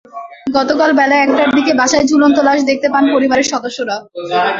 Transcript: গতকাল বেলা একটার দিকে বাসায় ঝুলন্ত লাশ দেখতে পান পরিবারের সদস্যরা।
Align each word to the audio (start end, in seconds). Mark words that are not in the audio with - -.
গতকাল 0.57 0.89
বেলা 0.99 1.15
একটার 1.19 1.49
দিকে 1.57 1.71
বাসায় 1.79 2.05
ঝুলন্ত 2.09 2.37
লাশ 2.47 2.59
দেখতে 2.69 2.87
পান 2.93 3.03
পরিবারের 3.13 3.47
সদস্যরা। 3.53 3.95